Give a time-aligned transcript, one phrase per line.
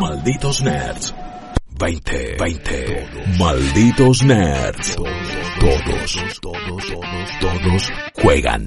[0.00, 1.14] Malditos Nerds.
[1.78, 3.08] 20, 20.
[3.38, 4.96] Malditos Nerds.
[4.96, 8.66] Todos, todos, todos, todos juegan.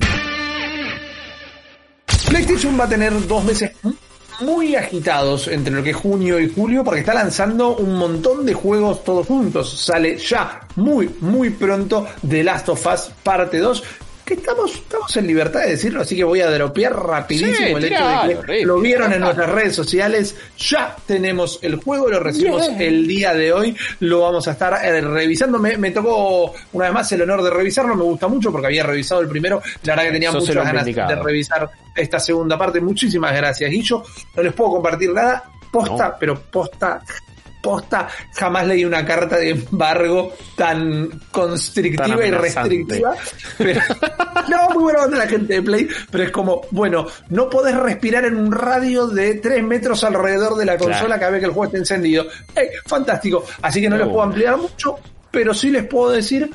[2.27, 3.71] PlayStation va a tener dos meses
[4.41, 8.53] muy agitados entre lo que es junio y julio porque está lanzando un montón de
[8.53, 9.69] juegos todos juntos.
[9.79, 13.83] Sale ya muy, muy pronto The Last of Us parte 2
[14.29, 17.85] que estamos, estamos en libertad de decirlo, así que voy a dropear rapidísimo Sí, el
[17.85, 20.35] hecho de que lo vieron en nuestras redes sociales.
[20.57, 25.01] Ya tenemos el juego, lo recibimos el día de hoy, lo vamos a estar eh,
[25.01, 25.57] revisando.
[25.57, 28.83] Me, me tocó una vez más el honor de revisarlo, me gusta mucho porque había
[28.83, 32.79] revisado el primero, la verdad que tenía Sos muchas ganas de revisar esta segunda parte.
[32.79, 34.03] Muchísimas gracias, Guillo.
[34.35, 36.15] No les puedo compartir nada, posta, No.
[36.19, 37.01] pero posta.
[37.61, 43.15] Posta, jamás leí una carta de embargo tan constrictiva Tan y restrictiva.
[43.57, 43.81] Pero,
[44.49, 48.25] no, muy buena onda la gente de Play, pero es como, bueno, no podés respirar
[48.25, 51.19] en un radio de 3 metros alrededor de la consola Claro.
[51.19, 52.25] cada vez que el juego esté encendido.
[52.55, 52.67] ¡Ey!
[52.85, 53.43] fantástico.
[53.61, 54.95] Así que no les puedo ampliar mucho,
[55.31, 56.49] pero sí les puedo decir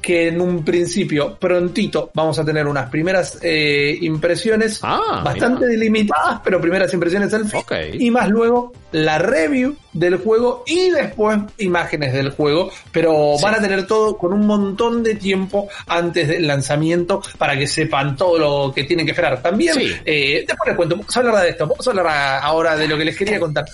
[0.00, 5.70] que en un principio, prontito, vamos a tener unas primeras eh, impresiones Ah, bastante mirá.
[5.72, 7.60] delimitadas, pero primeras impresiones al fin.
[7.98, 13.60] Y más luego la review del juego y después imágenes del juego, pero van a
[13.60, 18.72] tener todo con un montón de tiempo antes del lanzamiento para que sepan todo lo
[18.74, 19.42] que tienen que esperar.
[19.42, 19.92] También, Sí.
[20.04, 22.96] eh, después les cuento, vamos a hablar de esto, vamos a hablar ahora de lo
[22.96, 23.64] que les quería contar.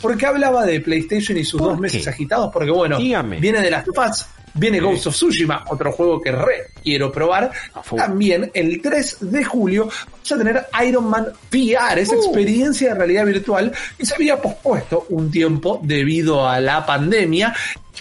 [0.00, 2.50] ¿Por qué hablaba de PlayStation y sus ¿Por dos meses agitados?
[2.52, 3.38] Porque bueno, Dígame.
[3.40, 7.50] viene de las Us, viene Ghost of Tsushima, otro juego que re quiero probar.
[7.74, 7.98] A full.
[7.98, 12.24] También el 3 de julio vamos a tener Iron Man VR, esa Uh.
[12.24, 17.54] experiencia de realidad virtual que se había pospuesto un tiempo debido a la pandemia,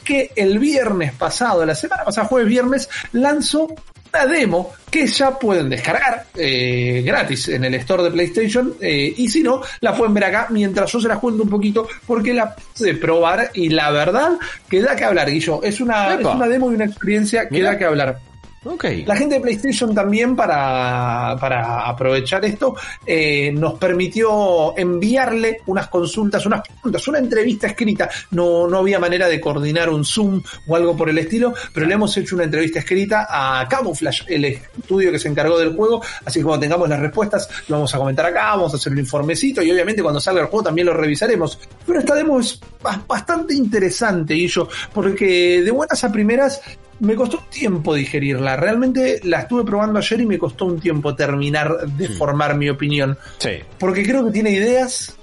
[0.04, 3.68] que el viernes pasado, la semana pasada, jueves viernes, lanzó
[4.14, 9.30] una demo que ya pueden descargar eh, gratis en el store de PlayStation eh, y
[9.30, 12.56] si no, la pueden ver acá mientras yo se las cuento un poquito porque la
[12.56, 14.32] pude probar y la verdad
[14.70, 15.64] que da que hablar, Guillo.
[15.64, 17.72] Es una, es una demo y una experiencia que Mira.
[17.72, 18.31] da que hablar.
[18.64, 18.86] Ok.
[19.08, 26.46] La gente de PlayStation también para, para aprovechar esto eh, nos permitió enviarle unas consultas,
[26.46, 28.08] unas preguntas, una entrevista escrita.
[28.30, 31.96] No, no había manera de coordinar un Zoom o algo por el estilo, pero le
[31.96, 36.04] hemos hecho una entrevista escrita a Camouflage, el estudio que se encargó del juego.
[36.24, 39.00] Así que cuando tengamos las respuestas lo vamos a comentar acá, vamos a hacer un
[39.00, 41.58] informecito y obviamente cuando salga el juego también lo revisaremos.
[41.88, 46.62] Pero esta demo es ba- bastante interesante, y yo, porque de buenas a primeras
[47.02, 48.56] me costó un tiempo digerirla.
[48.56, 53.18] Realmente la estuve probando ayer y me costó un tiempo terminar de formar mi opinión.
[53.40, 53.60] Sí.
[53.80, 55.18] Porque creo que tiene ideas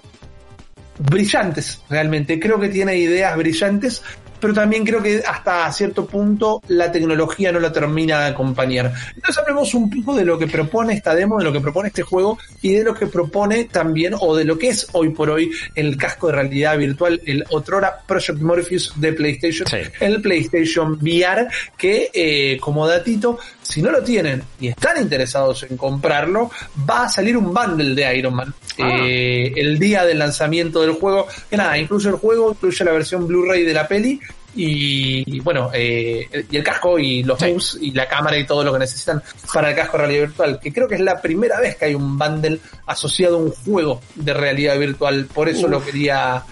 [0.99, 2.41] brillantes, realmente.
[2.41, 4.03] Creo que tiene ideas brillantes,
[4.41, 8.93] pero también creo que hasta cierto punto la tecnología no la termina de acompañar.
[9.15, 12.03] Entonces hablemos un poco de lo que propone esta demo, de lo que propone este
[12.03, 15.51] juego y de lo que propone también, o de lo que es hoy por hoy
[15.75, 19.79] el casco de realidad virtual, el otrora Project Morpheus de PlayStation, Sí.
[20.01, 25.77] el PlayStation VR, que eh, como datito, si no lo tienen y están interesados en
[25.77, 26.51] comprarlo,
[26.89, 28.55] va a salir un bundle de Iron Man.
[28.79, 28.99] Ah.
[29.03, 33.27] Eh, el día del lanzamiento del juego, que nada, incluye el juego, incluye la versión
[33.27, 34.21] Blu-ray de la peli
[34.59, 37.57] y, y, bueno, eh, y el casco y los Sí.
[37.81, 39.23] y la cámara y todo lo que necesitan
[39.55, 41.95] para el casco de realidad virtual, que creo que es la primera vez que hay
[41.95, 45.71] un bundle asociado a un juego de realidad virtual, por eso Uf.
[45.71, 46.43] lo quería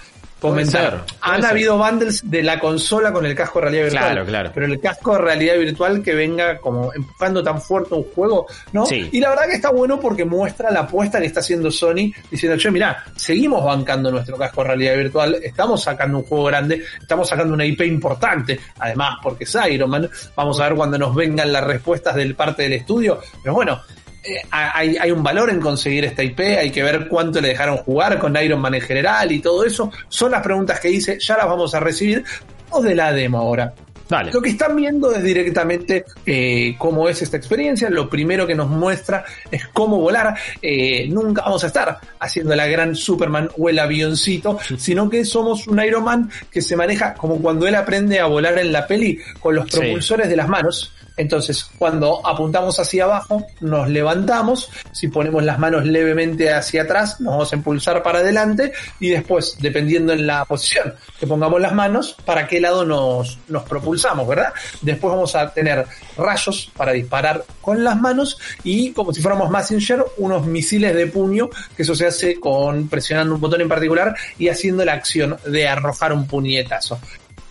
[0.41, 1.05] comentar.
[1.21, 1.51] Han ser.
[1.51, 4.05] habido bundles de la consola con el casco de realidad virtual.
[4.05, 4.51] Claro, claro.
[4.55, 8.87] Pero el casco de realidad virtual que venga como empujando tan fuerte un juego, ¿no?
[8.87, 9.09] Sí.
[9.13, 12.59] Y la verdad que está bueno porque muestra la apuesta que está haciendo Sony diciendo,
[12.59, 17.29] che, mirá, seguimos bancando nuestro casco de realidad virtual, estamos sacando un juego grande, estamos
[17.29, 21.53] sacando una IP importante, además porque es Iron Man, vamos a ver cuando nos vengan
[21.53, 23.81] las respuestas del parte del estudio, pero bueno,
[24.29, 27.77] eh, hay, hay un valor en conseguir esta IP, hay que ver cuánto le dejaron
[27.79, 29.91] jugar con Iron Man en general y todo eso.
[30.09, 32.25] Son las preguntas que hice, ya las vamos a recibir.
[32.71, 33.73] O de la demo ahora.
[34.09, 34.31] Dale.
[34.33, 37.91] Lo que están viendo es directamente eh, cómo es esta experiencia.
[37.91, 40.37] Lo primero que nos muestra es cómo volar.
[40.63, 45.67] Eh, nunca vamos a estar haciendo la gran Superman o el avioncito, sino que somos
[45.67, 49.19] un Iron Man que se maneja como cuando él aprende a volar en la peli
[49.41, 49.79] con los Sí.
[49.81, 50.93] propulsores de las manos.
[51.17, 54.71] Entonces, cuando apuntamos hacia abajo, nos levantamos.
[54.93, 58.73] Si ponemos las manos levemente hacia atrás, nos vamos a impulsar para adelante.
[59.01, 63.63] Y después, dependiendo en la posición que pongamos las manos, para qué lado nos, nos
[63.65, 64.53] propulsamos, ¿verdad?
[64.83, 65.87] Después vamos a tener
[66.17, 71.49] rayos para disparar con las manos y, como si fuéramos Messenger, unos misiles de puño,
[71.77, 75.69] que eso se hace con presionando un botón en particular y haciendo la acción de
[75.69, 76.99] arrojar un puñetazo.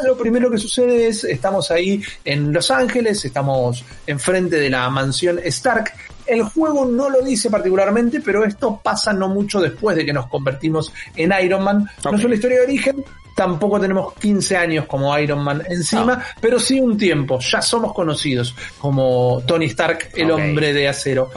[0.03, 5.39] Lo primero que sucede es, estamos ahí en Los Ángeles, estamos enfrente de la mansión
[5.45, 5.94] Stark
[6.25, 10.27] El juego no lo dice particularmente, pero esto pasa no mucho después de que nos
[10.27, 11.88] convertimos en Iron Man.
[12.03, 13.06] No es una historia de origen,
[13.36, 16.36] tampoco tenemos 15 años como Iron Man encima, Ah.
[16.42, 17.39] pero sí un tiempo.
[17.39, 21.30] Ya somos conocidos como Tony Stark, el hombre de acero.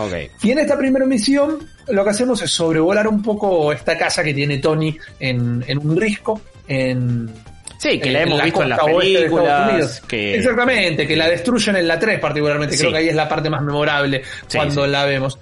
[0.43, 1.58] Y en esta primera misión
[1.88, 5.96] lo que hacemos es sobrevolar un poco esta casa que tiene Tony en, en un
[5.96, 7.31] risco, en,
[7.79, 10.01] Sí, que la hemos visto en las películas.
[10.03, 10.35] Que...
[10.35, 12.81] Exactamente, que la destruyen en la 3 particularmente, Sí.
[12.83, 14.91] creo que ahí es la parte más memorable Sí, cuando sí.
[14.91, 15.39] la vemos.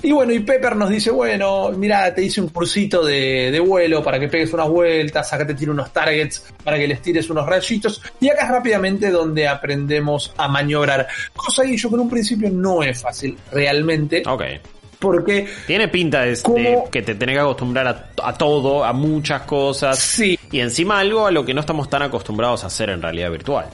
[0.00, 4.00] Y bueno, y Pepper nos dice, bueno, mira, te hice un cursito de, de vuelo
[4.00, 7.44] para que pegues unas vueltas, acá te tiro unos targets para que les tires unos
[7.46, 11.08] rayitos, y acá es rápidamente donde aprendemos a maniobrar.
[11.34, 14.42] Cosa que yo que en un principio no es fácil, realmente, Ok.
[14.98, 16.36] Porque Tiene pinta de,
[16.90, 19.98] que te tenés que acostumbrar a, a todo, a muchas cosas.
[19.98, 23.30] sí, Y encima algo a lo que no estamos tan acostumbrados a hacer en realidad
[23.30, 23.66] virtual.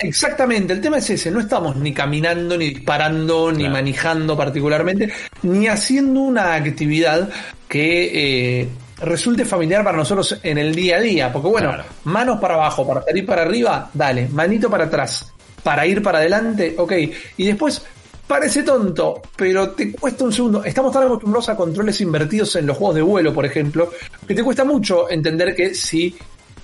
[0.00, 3.72] Exactamente, el tema es ese, no estamos ni caminando, ni disparando, ni Claro.
[3.72, 5.10] manejando particularmente,
[5.42, 7.30] ni haciendo una actividad
[7.68, 8.68] que eh,
[9.00, 11.84] resulte familiar para nosotros en el día a día, porque bueno, Claro.
[12.04, 15.32] manos para abajo, para salir para arriba, dale, manito para atrás,
[15.62, 16.92] para ir para adelante, ok,
[17.38, 17.82] y después
[18.26, 22.76] parece tonto, pero te cuesta un segundo, estamos tan acostumbrados a controles invertidos en los
[22.76, 23.90] juegos de vuelo, por ejemplo,
[24.26, 26.16] que te cuesta mucho entender que si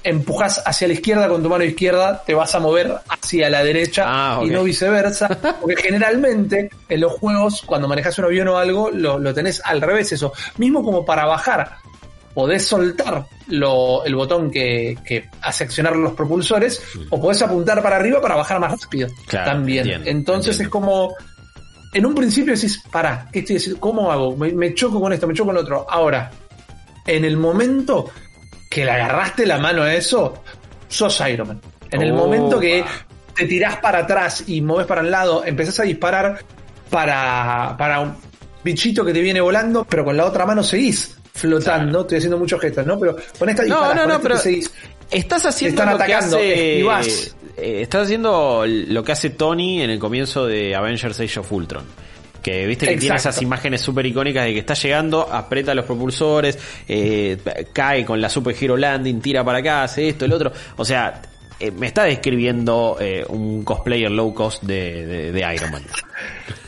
[0.05, 4.03] empujas hacia la izquierda con tu mano izquierda, te vas a mover hacia la derecha
[4.06, 5.29] Ah, y no viceversa.
[5.61, 9.81] Porque generalmente en los juegos, cuando manejas un avión o algo, lo, lo tenés al
[9.81, 10.32] revés eso.
[10.58, 11.76] Mismo como para bajar,
[12.35, 17.94] podés soltar lo- el botón que, que hace accionar los propulsores o podés apuntar para
[17.94, 19.06] arriba para bajar más rápido.
[19.29, 19.85] Claro, también.
[19.87, 20.65] entiendo, Entonces entiendo.
[20.65, 21.15] es como...
[21.93, 23.81] En un principio decís, pará, ¿qué estoy haciendo?
[23.81, 24.37] ¿Cómo hago?
[24.37, 25.87] Me, me choco con esto, me choco con otro.
[25.89, 26.31] Ahora,
[27.06, 28.11] en el momento
[28.71, 30.43] que le agarraste la mano a eso,
[30.89, 31.61] sos Iron Man.
[31.91, 32.21] En el Opa.
[32.23, 32.83] momento que
[33.35, 36.39] te tirás para atrás y moves para el lado, empezás a disparar
[36.89, 38.15] para, para un
[38.65, 42.03] bichito que te viene volando, pero con la otra mano seguís flotando.
[42.03, 42.99] Estoy haciendo muchos gestos, ¿no?
[42.99, 44.73] Pero con esta No, disparás, no, con no, esta pero te seguís.
[45.12, 47.37] Estás haciendo están lo que atacando, hace esquivás.
[47.56, 51.85] eh, estás haciendo lo que hace Tony en el comienzo de Avengers Age of Ultron.
[52.43, 56.59] Que viste que tiene esas imágenes súper icónicas de que está llegando, aprieta los propulsores,
[56.88, 57.38] eh,
[57.73, 60.53] cae con la Super Hero Landing, tira para acá, hace esto, el otro.
[60.76, 61.23] O sea,
[61.62, 65.82] eh, me está describiendo eh, un cosplayer low cost de, de- de Iron Man.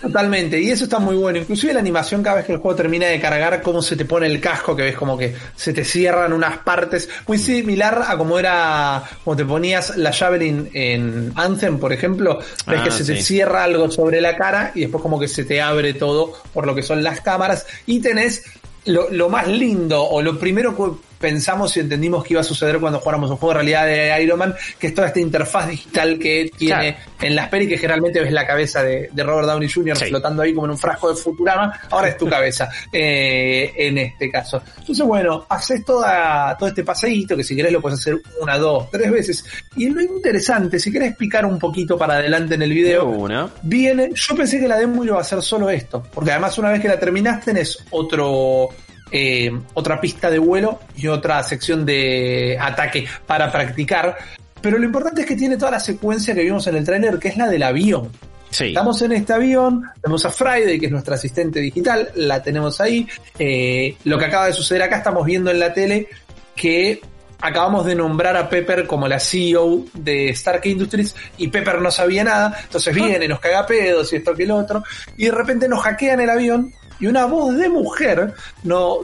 [0.01, 1.39] Totalmente, y eso está muy bueno.
[1.39, 4.27] Inclusive la animación cada vez que el juego termina de cargar, cómo se te pone
[4.27, 8.39] el casco, que ves como que se te cierran unas partes, muy similar a como
[8.39, 13.17] era como te ponías la Javelin en Anthem, por ejemplo, ves Ah, que se te
[13.17, 13.23] sí.
[13.23, 16.75] cierra algo sobre la cara y después como que se te abre todo por lo
[16.75, 18.43] que son las cámaras y tenés
[18.85, 20.83] lo, lo más lindo o lo primero que
[21.25, 24.39] pensamos y entendimos que iba a suceder cuando jugáramos un juego de realidad de Iron
[24.39, 27.13] Man, que es toda esta interfaz digital que tiene Claro.
[27.23, 29.97] en las pelis que generalmente ves la cabeza de, de Robert Downey Jr.
[29.97, 30.05] Sí.
[30.07, 34.31] flotando ahí como en un frasco de Futurama, ahora es tu cabeza eh, en este
[34.31, 34.61] caso.
[34.79, 38.91] Entonces, bueno, haces toda, todo este paseíto que si querés lo puedes hacer una, dos,
[38.91, 39.45] tres veces.
[39.77, 43.49] Y lo interesante, si querés picar un poquito para adelante en el video, Una.
[43.63, 46.81] viene, yo pensé que la demo iba a ser solo esto, porque además una vez
[46.83, 48.69] que la terminaste tenés otro
[49.11, 54.17] eh, otra pista de vuelo y otra sección de ataque para practicar,
[54.61, 57.29] pero lo importante es que tiene toda la secuencia que vimos en el tráiler, que
[57.29, 58.11] es la del avión.
[58.51, 58.67] Sí.
[58.69, 63.07] Estamos en este avión, tenemos a Friday, que es nuestra asistente digital, la tenemos ahí.
[63.39, 66.09] Eh, lo que acaba de suceder acá, estamos viendo en la tele
[66.55, 67.01] que
[67.41, 72.25] acabamos de nombrar a Pepper como la CEO de Stark Industries y Pepper no sabía
[72.25, 74.83] nada, entonces viene, nos caga pedos y esto que el otro,
[75.19, 78.33] y de repente nos hackean el avión y una voz de mujer
[78.65, 78.99] no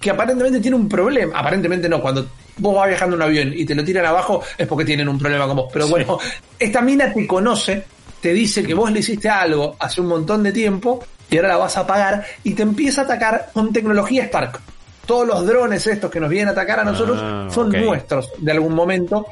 [0.00, 2.26] que aparentemente tiene un problema, aparentemente no, cuando
[2.58, 5.18] vos vas viajando en un avión y te lo tiran abajo es porque tienen un
[5.18, 5.90] problema con vos, pero Sí.
[5.90, 6.18] bueno,
[6.58, 7.84] esta mina te conoce,
[8.20, 11.56] te dice que vos le hiciste algo hace un montón de tiempo y ahora la
[11.58, 14.58] vas a pagar y te empieza a atacar con tecnología Stark.
[15.06, 18.52] Todos los drones estos que nos vienen a atacar a nosotros Ah, son nuestros de
[18.52, 19.26] algún momento.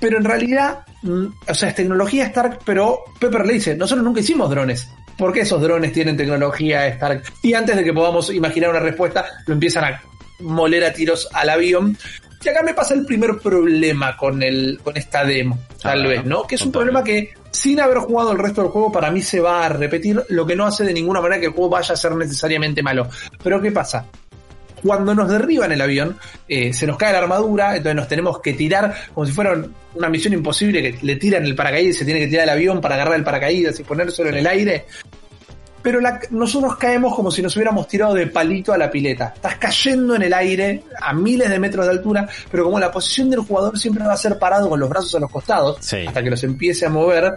[0.00, 4.20] Pero en realidad, mm, o sea, es tecnología Stark, pero Pepper le dice, nosotros nunca
[4.20, 4.88] hicimos drones.
[5.16, 7.22] ¿Por qué esos drones tienen tecnología Stark?
[7.42, 10.02] Y antes de que podamos imaginar una respuesta, lo empiezan a
[10.40, 11.96] moler a tiros al avión.
[12.44, 16.24] Y acá me pasa el primer problema con el, con esta demo, tal Ah, vez,
[16.26, 16.46] ¿no?
[16.46, 19.40] Que es un problema que, sin haber jugado el resto del juego, para mí se
[19.40, 21.96] va a repetir, lo que no hace de ninguna manera que el juego vaya a
[21.96, 23.08] ser necesariamente malo.
[23.42, 24.04] Pero ¿qué pasa?
[24.82, 28.52] Cuando nos derriban el avión, eh, se nos cae la armadura, entonces nos tenemos que
[28.52, 29.56] tirar como si fuera
[29.94, 32.96] una misión imposible que le tiran el paracaídas, se tiene que tirar el avión para
[32.96, 34.84] agarrar el paracaídas y ponérselo en el aire.
[35.84, 39.32] Pero la- nosotros caemos como si nos hubiéramos tirado de palito a la pileta.
[39.36, 43.28] Estás cayendo en el aire a miles de metros de altura, pero como la posición
[43.30, 45.98] del jugador siempre va a ser parado con los brazos a los costados, Sí.
[46.08, 47.34] hasta que los empiece a mover,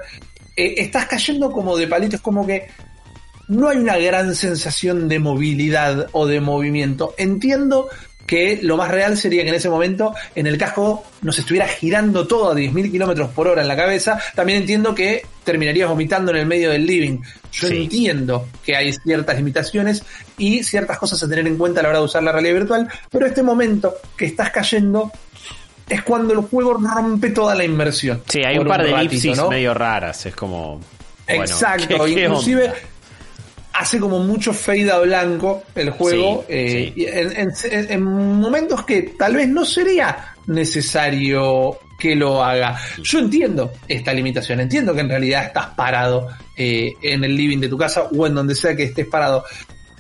[0.55, 2.67] eh, estás cayendo como de palito, es como que
[3.49, 7.13] no hay una gran sensación de movilidad o de movimiento.
[7.17, 7.89] Entiendo
[8.25, 12.27] que lo más real sería que en ese momento en el casco nos estuviera girando
[12.27, 14.19] todo a 10.000 kilómetros por hora en la cabeza.
[14.35, 17.17] También entiendo que terminarías vomitando en el medio del living.
[17.51, 17.83] Yo Sí.
[17.83, 20.03] entiendo que hay ciertas limitaciones
[20.37, 22.87] y ciertas cosas a tener en cuenta a la hora de usar la realidad virtual,
[23.09, 25.11] pero este momento que estás cayendo
[25.89, 28.21] es cuando el juego rompe toda la inmersión.
[28.27, 29.49] Sí, hay un par de ratito, elipsis ¿no?
[29.49, 30.25] medio raras.
[30.25, 30.79] Es como.
[31.27, 32.75] bueno, Exacto, ¿qué- qué inclusive onda?
[33.73, 37.01] hace como mucho fade a blanco el juego Sí, eh, sí.
[37.01, 42.77] y en, en- en momentos que tal vez no sería necesario que lo haga.
[43.01, 47.69] Yo entiendo esta limitación, entiendo que en realidad estás parado eh, en el living de
[47.69, 49.43] tu casa o en donde sea que estés parado.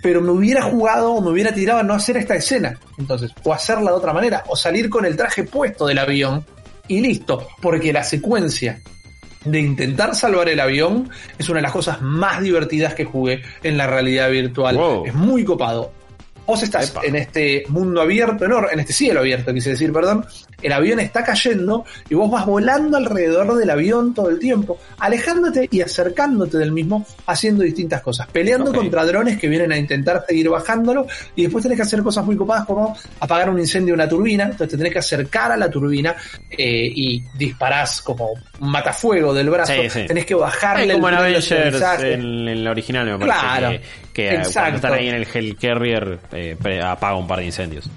[0.01, 2.79] Pero me hubiera jugado o me hubiera tirado a no hacer esta escena.
[2.97, 6.45] Entonces, o hacerla de otra manera, o salir con el traje puesto del avión
[6.87, 7.47] y listo.
[7.61, 8.79] Porque la secuencia
[9.43, 13.77] de intentar salvar el avión es una de las cosas más divertidas que jugué en
[13.77, 14.75] la realidad virtual.
[14.75, 15.05] Wow.
[15.07, 15.91] Es muy copado.
[16.47, 17.01] Vos estás Epa.
[17.03, 20.25] en este mundo abierto, en, en este cielo abierto, quise decir, perdón.
[20.59, 25.67] El avión está cayendo y vos vas volando alrededor del avión todo el tiempo, alejándote
[25.69, 30.49] y acercándote del mismo, haciendo distintas cosas, peleando contra drones que vienen a intentar seguir
[30.49, 34.09] bajándolo y después tenés que hacer cosas muy copadas como apagar un incendio de una
[34.09, 36.15] turbina, entonces te tenés que acercar a la turbina
[36.49, 40.05] eh, y disparás como un matafuego del brazo, Sí, sí.
[40.07, 43.37] tenés que bajarle el como en Avengers, en, la original, me parece.
[43.39, 43.79] Claro,
[44.11, 47.89] que, que cuando están ahí en el Hellcarrier, eh, apaga un par de incendios.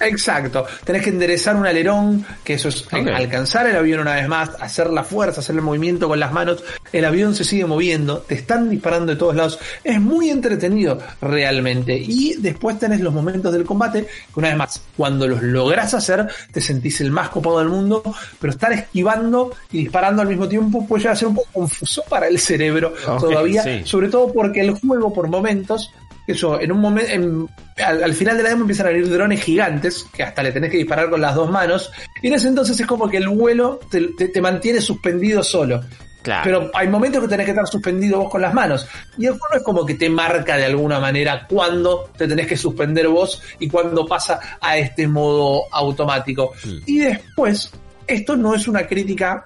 [0.00, 0.66] Exacto.
[0.84, 3.08] Tenés que enderezar un alerón, que eso es Ok.
[3.14, 6.62] alcanzar el avión una vez más, hacer la fuerza, hacer el movimiento con las manos.
[6.92, 9.58] El avión se sigue moviendo, te están disparando de todos lados.
[9.84, 11.96] Es muy entretenido realmente.
[11.96, 16.28] Y después tenés los momentos del combate, que una vez más, cuando los lográs hacer,
[16.52, 18.02] te sentís el más copado del mundo,
[18.38, 22.02] pero estar esquivando y disparando al mismo tiempo puede llegar a ser un poco confuso
[22.08, 23.80] para el cerebro todavía, sí.
[23.84, 25.90] sobre todo porque el juego por momentos
[26.26, 27.48] eso, en un momento,
[27.84, 30.70] al, al final de la demo empiezan a venir drones gigantes, que hasta le tenés
[30.70, 31.90] que disparar con las dos manos,
[32.22, 35.82] y en ese entonces es como que el vuelo te, te- te mantiene suspendido solo.
[36.22, 36.42] Claro.
[36.42, 38.84] Pero hay momentos que tenés que estar suspendido vos con las manos.
[39.16, 42.56] Y el juego es como que te marca de alguna manera cuándo te tenés que
[42.56, 46.52] suspender vos y cuándo pasa a este modo automático.
[46.64, 46.76] Mm.
[46.86, 47.70] Y después,
[48.08, 49.44] esto no es una crítica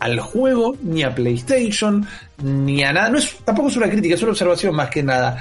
[0.00, 2.04] al juego, ni a PlayStation,
[2.42, 3.08] ni a nada.
[3.10, 5.40] No es, tampoco es una crítica, es una observación más que nada.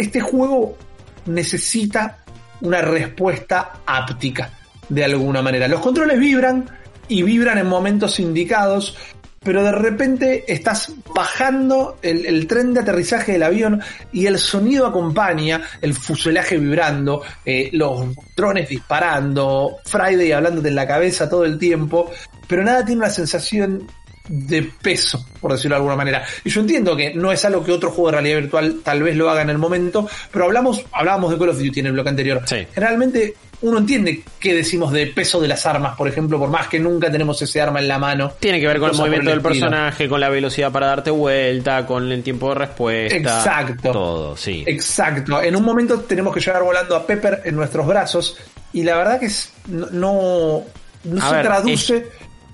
[0.00, 0.78] Este juego
[1.26, 2.20] necesita
[2.62, 4.50] una respuesta áptica,
[4.88, 5.68] de alguna manera.
[5.68, 6.64] Los controles vibran
[7.06, 8.96] y vibran en momentos indicados,
[9.40, 15.60] pero de repente estás bajando el, tren de aterrizaje del avión y el sonido acompaña,
[15.82, 22.10] el fuselaje vibrando, eh, los drones disparando, Friday hablándote en la cabeza todo el tiempo,
[22.48, 23.86] pero nada tiene una sensación
[24.28, 26.24] de peso, por decirlo de alguna manera.
[26.44, 29.16] Y yo entiendo que no es algo que otro juego de realidad virtual tal vez
[29.16, 32.10] lo haga en el momento, pero hablamos, hablábamos de Call of Duty en el bloque
[32.10, 32.42] anterior.
[32.46, 32.66] Sí.
[32.72, 36.78] Generalmente uno entiende qué decimos de peso de las armas, por ejemplo, por más que
[36.78, 38.32] nunca tenemos ese arma en la mano.
[38.40, 42.10] Tiene que ver con el movimiento del personaje, con la velocidad para darte vuelta, con
[42.10, 43.16] el tiempo de respuesta.
[43.16, 43.92] Exacto.
[43.92, 44.64] Todo, sí.
[44.66, 45.42] Exacto.
[45.42, 48.38] En un momento tenemos que llegar volando a Pepper en nuestros brazos
[48.72, 50.62] y la verdad que es, no,
[51.04, 52.06] no, se ver, traduce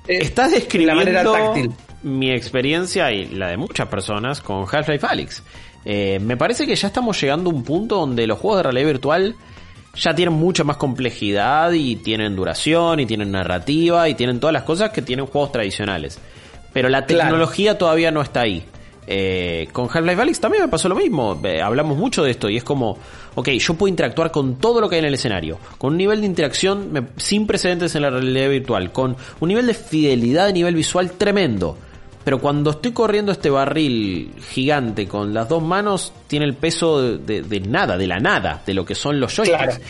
[0.09, 1.71] Estás de la describiendo manera táctil.
[2.03, 5.43] mi experiencia y la de muchas personas con Half-Life Alyx.
[5.85, 8.87] Eh, me parece que ya estamos llegando a un punto donde los juegos de realidad
[8.87, 9.35] virtual
[9.95, 14.65] ya tienen mucha más complejidad y tienen duración y tienen narrativa y tienen todas las
[14.65, 16.19] cosas que tienen juegos tradicionales.
[16.73, 17.23] Pero la Claro.
[17.23, 18.65] tecnología todavía no está ahí.
[19.07, 21.41] Eh, con Half-Life Alyx también me pasó lo mismo.
[21.45, 22.99] Eh, hablamos mucho de esto y es como,
[23.37, 26.21] ok, yo puedo interactuar con todo lo que hay en el escenario, con un nivel
[26.21, 30.53] de interacción me- sin precedentes en la realidad virtual, con un nivel de fidelidad a
[30.53, 31.79] nivel visual tremendo.
[32.25, 37.19] Pero cuando estoy corriendo este barril gigante con las dos manos, tiene el peso de,
[37.19, 39.57] de- de nada, de la nada, de lo que son los joysticks.
[39.65, 39.81] Claro.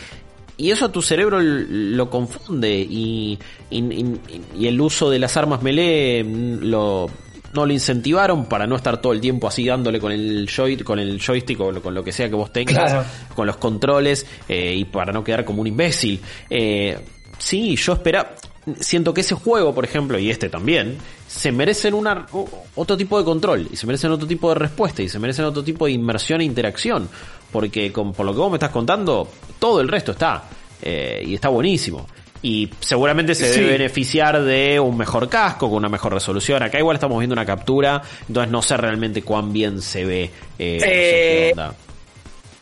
[0.59, 3.37] Y eso a tu cerebro lo confunde y,
[3.71, 4.19] y- y-
[4.59, 7.09] y el uso de las armas melee lo,
[7.57, 10.99] no lo incentivaron para no estar todo el tiempo así dándole con el, joy, con
[10.99, 13.03] el joystick o con lo que sea que vos tengas, Claro.
[13.35, 16.21] con los controles eh, y para no quedar como un imbécil.
[16.51, 16.99] Eh,
[17.39, 18.35] sí, yo espera,
[18.79, 20.97] siento que ese juego, por ejemplo, y este también,
[21.27, 22.27] se merecen una,
[22.75, 25.63] otro tipo de control, y se merecen otro tipo de respuesta, y se merecen otro
[25.63, 27.09] tipo de inmersión e interacción,
[27.51, 30.43] porque con, por lo que vos me estás contando, todo el resto está,
[30.81, 32.05] eh, y está buenísimo.
[32.49, 33.59] Y seguramente se Sí.
[33.59, 36.63] debe beneficiar de un mejor casco, con una mejor resolución.
[36.63, 40.31] Acá igual estamos viendo una captura, entonces no sé realmente cuán bien se ve.
[40.57, 41.75] eh, no sé qué Eh, onda.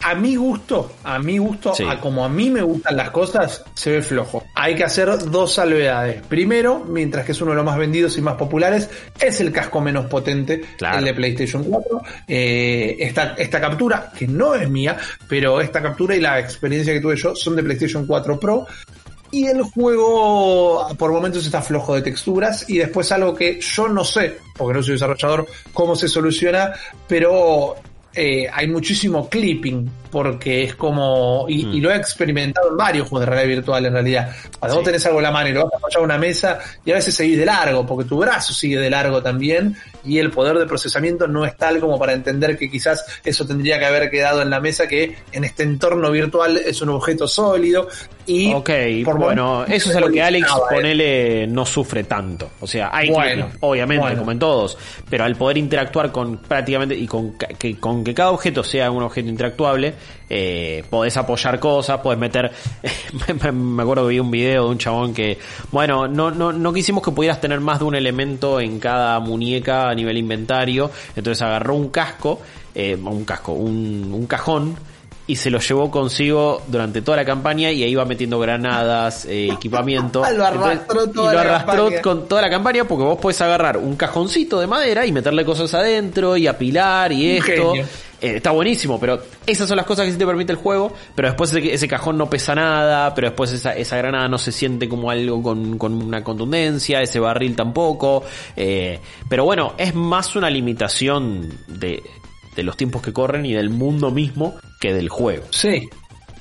[0.02, 1.84] a mi gusto, a mi gusto, Sí.
[1.88, 4.44] a como a mí me gustan las cosas, se ve flojo.
[4.56, 6.22] hay que hacer dos salvedades.
[6.28, 8.90] Primero, mientras que es uno de los más vendidos y más populares,
[9.20, 10.98] es el casco menos potente, Claro.
[11.00, 12.02] el de PlayStation 4.
[12.28, 14.98] Eh, esta, esta captura, que no es mía,
[15.30, 18.66] pero esta captura y la experiencia que tuve yo son de PlayStation 4 Pro.
[19.36, 24.06] Y el juego por momentos está flojo de texturas y después algo que yo no
[24.06, 26.72] sé, porque no soy desarrollador, cómo se soluciona,
[27.06, 27.76] pero
[28.16, 33.28] eh, hay muchísimo clipping porque es como, y, y lo he experimentado en varios juegos
[33.28, 34.36] de realidad virtual en realidad.
[34.58, 36.60] Cuando vos tenés algo en la mano y lo vas a apoyar a una mesa
[36.86, 40.32] y a veces seguís de largo, porque tu brazo sigue de largo también y el
[40.32, 44.10] poder de procesamiento no es tal como para entender que quizás eso tendría que haber
[44.10, 47.90] quedado en la mesa que en este entorno virtual es un objeto sólido
[48.28, 48.70] y Ok,
[49.04, 50.76] por bueno, eso es a lo que Alex, ¿eh?
[50.76, 52.50] ponele, no sufre tanto.
[52.60, 54.18] O sea, hay Bueno, clipping, obviamente, bueno.
[54.20, 54.78] como en todos,
[55.10, 59.04] pero al poder interactuar con prácticamente, y con que, con que cada objeto sea un
[59.04, 59.94] objeto interactuable,
[60.30, 62.50] eh, podés apoyar cosas, podés meter,
[63.52, 65.38] me- acuerdo que vi un video de un chabón que,
[65.72, 69.90] bueno, no, no, no quisimos que pudieras tener más de un elemento en cada muñeca
[69.90, 72.40] a nivel inventario, entonces agarró un casco,
[72.74, 74.76] eh, un casco, un cajón,
[75.28, 79.50] y se lo llevó consigo durante toda la campaña y ahí iba metiendo granadas, eh,
[79.54, 80.24] equipamiento.
[80.36, 83.96] Lo arrastró toda y lo arrastró con toda la campaña porque vos podés agarrar un
[83.96, 87.74] cajoncito de madera y meterle cosas adentro y apilar y Un esto.
[88.22, 91.28] Eh, está buenísimo, pero esas son las cosas que sí te permite el juego, pero
[91.28, 94.88] después ese, ese cajón no pesa nada, pero después esa, esa granada no se siente
[94.88, 98.24] como algo con, con una contundencia, ese barril tampoco.
[98.56, 102.04] eh, pero bueno, es más una limitación de,
[102.56, 105.44] de los tiempos que corren y del mundo mismo que del juego.
[105.50, 105.90] Sí.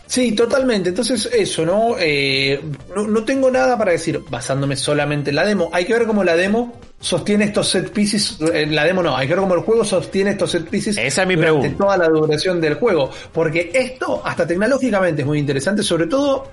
[0.07, 0.91] Sí, totalmente.
[0.91, 1.97] Entonces, eso, ¿no?
[1.99, 2.61] Eh,
[2.95, 5.71] no, no tengo nada para decir basándome solamente en la demo.
[5.73, 8.39] Hay que ver cómo la demo sostiene estos set pieces.
[8.41, 11.23] En la demo no, hay que ver cómo el juego sostiene estos set pieces Esa
[11.23, 11.85] es mi durante pregunta.
[11.85, 13.11] toda la duración del juego.
[13.33, 16.49] Porque esto, hasta tecnológicamente, es muy interesante, sobre todo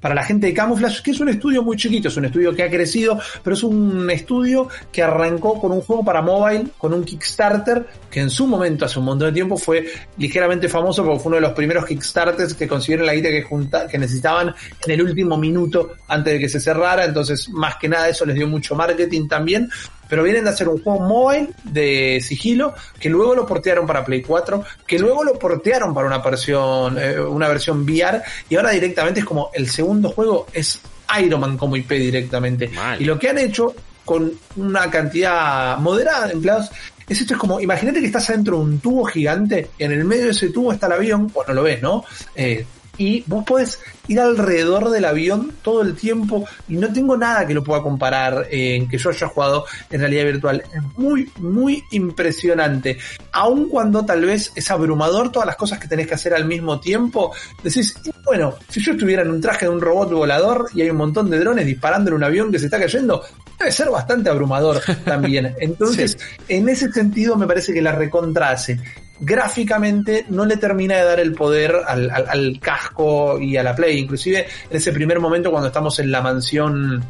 [0.00, 2.62] para la gente de Camouflage, que es un estudio muy chiquito, es un estudio que
[2.62, 7.04] ha crecido, pero es un estudio que arrancó con un juego para mobile, con un
[7.04, 11.30] Kickstarter, que en su momento, hace un montón de tiempo, fue ligeramente famoso porque fue
[11.30, 14.54] uno de los primeros Kickstarters que consiguieron la guita que, junta, que necesitaban
[14.84, 18.36] en el último minuto antes de que se cerrara, entonces más que nada eso les
[18.36, 19.68] dio mucho marketing también,
[20.10, 24.20] pero vienen de hacer un juego mobile de sigilo que luego lo portearon para Play
[24.20, 29.20] 4, que luego lo portearon para una versión, eh, una versión VR y ahora directamente
[29.20, 30.80] es como el segundo juego es
[31.22, 32.68] Iron Man como IP directamente.
[32.68, 33.00] Mal.
[33.00, 36.70] Y lo que han hecho con una cantidad moderada de empleados
[37.08, 40.04] es esto es como, imagínate que estás adentro de un tubo gigante, y en el
[40.04, 42.04] medio de ese tubo está el avión, bueno, lo ves, ¿no?
[42.36, 42.64] Eh,
[43.00, 47.54] y vos podés ir alrededor del avión todo el tiempo y no tengo nada que
[47.54, 50.62] lo pueda comparar eh, en que yo haya jugado en realidad virtual.
[50.70, 52.98] Es muy, muy impresionante.
[53.32, 56.78] Aun cuando tal vez es abrumador todas las cosas que tenés que hacer al mismo
[56.78, 57.32] tiempo,
[57.64, 60.98] decís, bueno, si yo estuviera en un traje de un robot volador y hay un
[60.98, 63.24] montón de drones disparando en un avión que se está cayendo,
[63.58, 65.54] debe ser bastante abrumador también.
[65.58, 68.78] Entonces, en ese sentido me parece que la recontra hace
[69.20, 73.74] gráficamente no le termina de dar el poder al, al- al casco y a la
[73.74, 73.98] Play.
[73.98, 77.04] Inclusive en ese primer momento cuando estamos en la mansión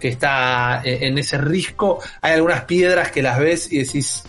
[0.00, 4.22] que está eh, en ese risco, hay algunas piedras que las ves y decís,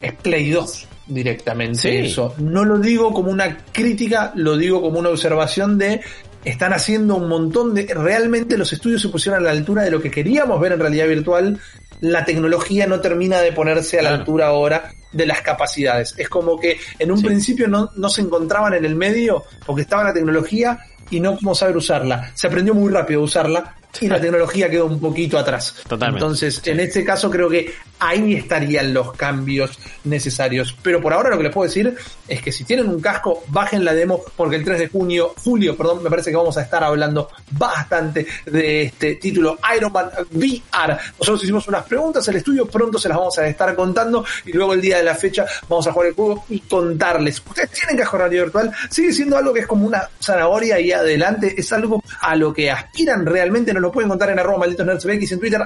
[0.00, 1.96] es Play 2 directamente Sí.
[2.06, 2.34] eso.
[2.38, 6.00] No lo digo como una crítica, lo digo como una observación de
[6.44, 10.00] están haciendo un montón de realmente los estudios se pusieron a la altura de lo
[10.00, 11.58] que queríamos ver en realidad virtual.
[12.00, 16.14] La tecnología no termina de ponerse a la altura ahora de las capacidades.
[16.16, 17.24] Es como que en un Sí.
[17.26, 20.78] principio no, no se encontraban en el medio porque estaba la tecnología
[21.10, 22.30] y no cómo saber usarla.
[22.34, 25.74] Se aprendió muy rápido a usarla y la tecnología quedó un poquito atrás.
[25.88, 26.24] Totalmente.
[26.24, 30.76] Entonces, en este caso creo que ahí estarían los cambios necesarios.
[30.82, 33.84] Pero por ahora lo que les puedo decir es que si tienen un casco, bajen
[33.84, 36.82] la demo porque el 3 de junio, julio, perdón, me parece que vamos a estar
[36.82, 40.96] hablando bastante de este título Iron Man VR.
[41.18, 44.72] Nosotros hicimos unas preguntas al estudio, pronto se las vamos a estar contando y luego
[44.72, 47.42] el día de la fecha vamos a jugar el juego y contarles.
[47.46, 51.54] Ustedes tienen casco realidad virtual, sigue siendo algo que es como una zanahoria y adelante,
[51.56, 55.32] es algo a lo que aspiran realmente, lo pueden contar en arroba malditos nerds BX
[55.32, 55.62] en Twitter,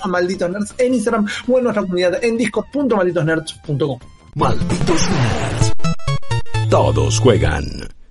[0.00, 3.98] a malditos nerds en Instagram o en nuestra comunidad en discord.malditosnerds.com.
[4.34, 5.72] Malditos nerds.
[6.70, 8.01] Todos juegan.